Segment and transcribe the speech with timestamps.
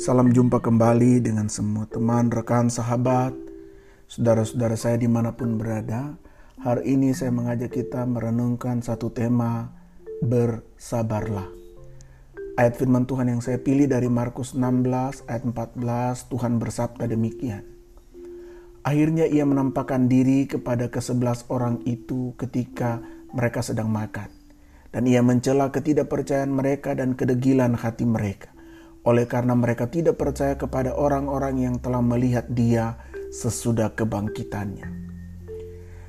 [0.00, 3.36] Salam jumpa kembali dengan semua teman, rekan, sahabat,
[4.08, 6.16] saudara-saudara saya di mana pun berada.
[6.56, 9.68] Hari ini saya mengajak kita merenungkan satu tema,
[10.24, 11.44] bersabarlah.
[12.56, 17.68] Ayat firman Tuhan yang saya pilih dari Markus 16 ayat 14, Tuhan bersabda demikian.
[18.80, 23.04] Akhirnya ia menampakkan diri kepada kesebelas orang itu ketika
[23.36, 24.32] mereka sedang makan.
[24.96, 28.56] Dan ia mencela ketidakpercayaan mereka dan kedegilan hati mereka
[29.04, 33.00] oleh karena mereka tidak percaya kepada orang-orang yang telah melihat dia
[33.32, 34.88] sesudah kebangkitannya.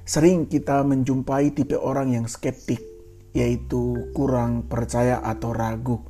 [0.04, 2.84] Sering kita menjumpai tipe orang yang skeptik,
[3.32, 6.04] yaitu kurang percaya atau ragu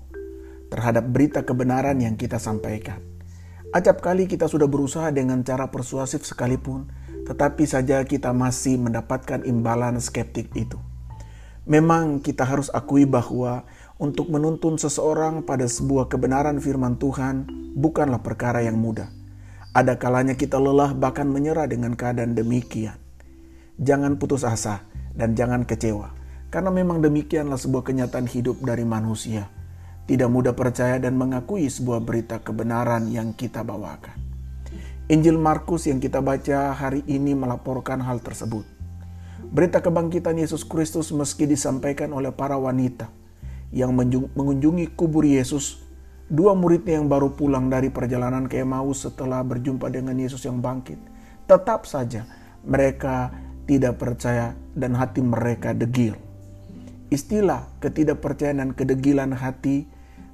[0.71, 3.03] terhadap berita kebenaran yang kita sampaikan.
[3.71, 6.89] Acap kali kita sudah berusaha dengan cara persuasif sekalipun,
[7.27, 10.79] tetapi saja kita masih mendapatkan imbalan skeptik itu.
[11.69, 13.69] Memang kita harus akui bahwa
[14.01, 17.45] untuk menuntun seseorang pada sebuah kebenaran firman Tuhan
[17.77, 19.13] bukanlah perkara yang mudah.
[19.77, 22.97] Ada kalanya kita lelah bahkan menyerah dengan keadaan demikian.
[23.77, 24.81] Jangan putus asa
[25.13, 26.17] dan jangan kecewa,
[26.49, 29.53] karena memang demikianlah sebuah kenyataan hidup dari manusia.
[30.09, 34.17] Tidak mudah percaya dan mengakui sebuah berita kebenaran yang kita bawakan.
[35.13, 38.65] Injil Markus yang kita baca hari ini melaporkan hal tersebut.
[39.53, 43.20] Berita kebangkitan Yesus Kristus meski disampaikan oleh para wanita,
[43.71, 45.79] yang mengunjungi kubur Yesus,
[46.27, 50.99] dua muridnya yang baru pulang dari perjalanan ke Emmaus setelah berjumpa dengan Yesus yang bangkit.
[51.47, 52.27] Tetap saja
[52.63, 53.31] mereka
[53.65, 56.15] tidak percaya dan hati mereka degil.
[57.11, 59.87] Istilah ketidakpercayaan dan kedegilan hati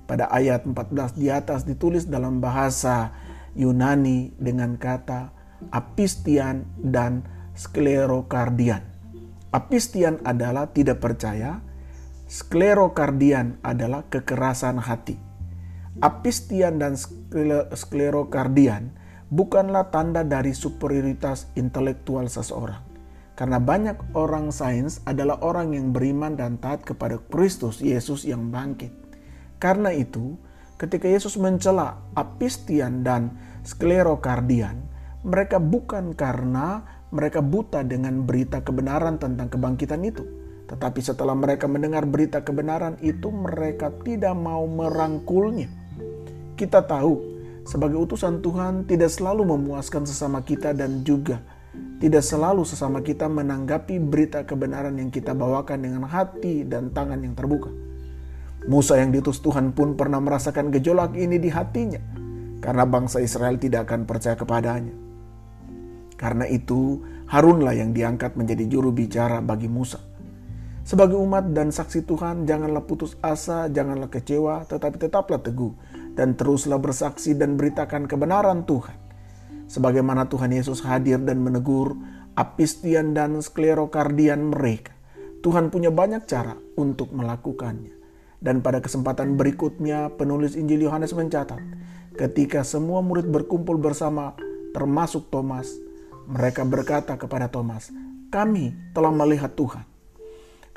[0.06, 3.14] pada ayat 14 di atas ditulis dalam bahasa
[3.58, 5.34] Yunani dengan kata
[5.74, 7.26] apistian dan
[7.58, 8.86] sklerokardian.
[9.50, 11.58] Apistian adalah tidak percaya,
[12.28, 15.16] Sklerokardian adalah kekerasan hati.
[16.04, 17.00] Apistian dan
[17.72, 18.92] sklerokardian
[19.32, 22.84] bukanlah tanda dari superioritas intelektual seseorang.
[23.32, 28.92] Karena banyak orang sains adalah orang yang beriman dan taat kepada Kristus Yesus yang bangkit.
[29.56, 30.36] Karena itu,
[30.76, 34.84] ketika Yesus mencela apistian dan sklerokardian,
[35.24, 40.28] mereka bukan karena mereka buta dengan berita kebenaran tentang kebangkitan itu
[40.68, 45.72] tetapi setelah mereka mendengar berita kebenaran itu, mereka tidak mau merangkulnya.
[46.60, 47.24] Kita tahu,
[47.64, 51.40] sebagai utusan Tuhan tidak selalu memuaskan sesama kita dan juga
[51.98, 57.34] tidak selalu sesama kita menanggapi berita kebenaran yang kita bawakan dengan hati dan tangan yang
[57.34, 57.70] terbuka.
[58.66, 62.02] Musa yang diutus Tuhan pun pernah merasakan gejolak ini di hatinya
[62.60, 64.94] karena bangsa Israel tidak akan percaya kepadanya.
[66.18, 70.00] Karena itu, Harunlah yang diangkat menjadi juru bicara bagi Musa.
[70.88, 75.76] Sebagai umat dan saksi Tuhan, janganlah putus asa, janganlah kecewa, tetapi tetaplah teguh
[76.16, 78.96] dan teruslah bersaksi dan beritakan kebenaran Tuhan.
[79.68, 81.92] Sebagaimana Tuhan Yesus hadir dan menegur
[82.40, 84.96] apistian dan sklerokardian mereka.
[85.44, 87.92] Tuhan punya banyak cara untuk melakukannya.
[88.40, 91.60] Dan pada kesempatan berikutnya penulis Injil Yohanes mencatat,
[92.16, 94.40] ketika semua murid berkumpul bersama
[94.72, 95.68] termasuk Thomas,
[96.32, 97.92] mereka berkata kepada Thomas,
[98.32, 99.97] "Kami telah melihat Tuhan."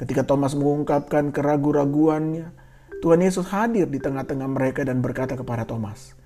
[0.00, 2.56] Ketika Thomas mengungkapkan keraguan-raguannya,
[3.04, 6.16] Tuhan Yesus hadir di tengah-tengah mereka dan berkata kepada Thomas,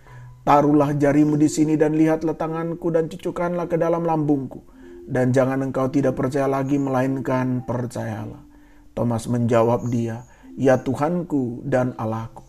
[0.47, 4.63] Taruhlah jarimu di sini dan lihatlah tanganku dan cucukkanlah ke dalam lambungku.
[5.11, 8.47] Dan jangan engkau tidak percaya lagi melainkan percayalah.
[8.95, 10.23] Thomas menjawab dia,
[10.55, 12.47] Ya Tuhanku dan Allahku.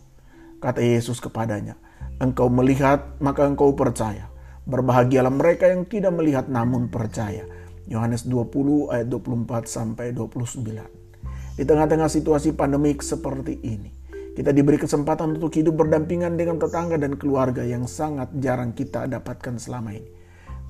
[0.62, 1.74] Kata Yesus kepadanya,
[2.22, 4.30] Engkau melihat maka engkau percaya.
[4.70, 7.50] Berbahagialah mereka yang tidak melihat namun percaya.
[7.90, 11.05] Yohanes 20 ayat 24 sampai 29.
[11.56, 13.88] Di tengah-tengah situasi pandemik seperti ini,
[14.36, 19.56] kita diberi kesempatan untuk hidup berdampingan dengan tetangga dan keluarga yang sangat jarang kita dapatkan
[19.56, 20.12] selama ini.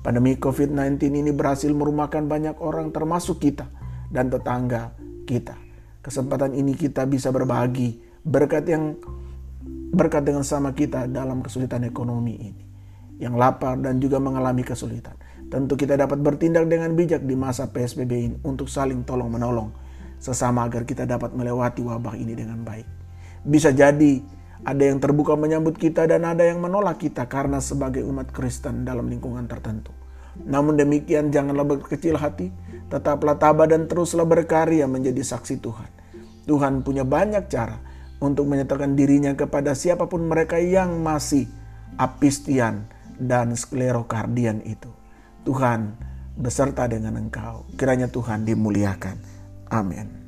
[0.06, 3.66] Pandemi COVID-19 ini berhasil merumahkan banyak orang termasuk kita
[4.14, 4.94] dan tetangga
[5.26, 5.58] kita.
[6.06, 8.94] Kesempatan ini kita bisa berbagi berkat yang
[9.90, 12.62] berkat dengan sama kita dalam kesulitan ekonomi ini.
[13.18, 15.18] Yang lapar dan juga mengalami kesulitan.
[15.50, 19.85] Tentu kita dapat bertindak dengan bijak di masa PSBB ini untuk saling tolong menolong
[20.18, 22.86] sesama agar kita dapat melewati wabah ini dengan baik.
[23.46, 24.18] Bisa jadi
[24.66, 29.06] ada yang terbuka menyambut kita dan ada yang menolak kita karena sebagai umat Kristen dalam
[29.06, 29.94] lingkungan tertentu.
[30.44, 32.52] Namun demikian janganlah berkecil hati,
[32.92, 35.90] tetaplah tabah dan teruslah berkarya menjadi saksi Tuhan.
[36.44, 37.78] Tuhan punya banyak cara
[38.20, 41.48] untuk menyatakan dirinya kepada siapa pun mereka yang masih
[41.96, 44.92] apistian dan sklerokardian itu.
[45.46, 45.96] Tuhan
[46.36, 47.64] beserta dengan engkau.
[47.78, 49.35] Kiranya Tuhan dimuliakan.
[49.70, 50.25] Amin.